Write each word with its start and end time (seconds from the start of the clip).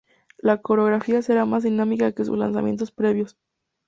La 0.39 0.57
coreografía 0.63 1.21
será 1.21 1.45
más 1.45 1.61
dinámica 1.61 2.11
que 2.11 2.25
sus 2.25 2.35
lanzamientos 2.35 2.91
previos. 2.91 3.37